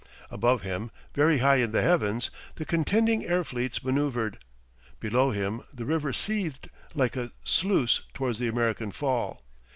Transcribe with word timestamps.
Above 0.31 0.63
him, 0.63 0.89
very 1.13 1.37
high 1.37 1.57
in 1.57 1.73
the 1.73 1.81
heavens, 1.83 2.31
the 2.55 2.65
contending 2.65 3.23
air 3.23 3.43
fleets 3.43 3.83
manoeuvred; 3.83 4.39
below 4.99 5.29
him 5.29 5.61
the 5.71 5.85
river 5.85 6.11
seethed 6.11 6.71
like 6.95 7.15
a 7.15 7.31
sluice 7.43 8.01
towards 8.15 8.39
the 8.39 8.47
American 8.47 8.91
Fall. 8.91 9.43